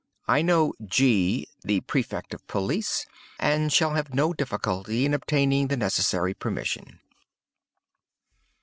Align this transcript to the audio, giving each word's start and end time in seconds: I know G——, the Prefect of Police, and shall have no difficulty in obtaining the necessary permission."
I 0.27 0.41
know 0.41 0.73
G——, 0.83 1.47
the 1.63 1.81
Prefect 1.81 2.33
of 2.33 2.47
Police, 2.47 3.05
and 3.37 3.71
shall 3.71 3.91
have 3.93 4.15
no 4.15 4.33
difficulty 4.33 5.05
in 5.05 5.13
obtaining 5.13 5.67
the 5.67 5.77
necessary 5.77 6.33
permission." 6.33 6.99